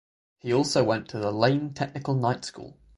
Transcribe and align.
He 0.39 0.51
also 0.51 0.83
went 0.83 1.09
to 1.09 1.19
the 1.19 1.31
Lane 1.31 1.75
Technical 1.75 2.15
night 2.15 2.43
school. 2.43 2.79